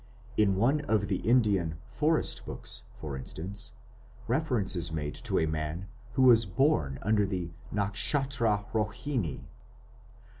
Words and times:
In 0.35 0.55
one 0.55 0.81
of 0.85 1.09
the 1.09 1.17
Indian 1.17 1.75
"Forest 1.91 2.43
Books", 2.47 2.85
for 2.99 3.15
instance, 3.15 3.73
reference 4.27 4.75
is 4.75 4.91
made 4.91 5.13
to 5.13 5.37
a 5.37 5.45
man 5.45 5.87
who 6.13 6.23
was 6.23 6.47
"born 6.47 6.97
under 7.03 7.23
the 7.27 7.51
Nakshatra 7.71 8.65
Rohini 8.73 9.43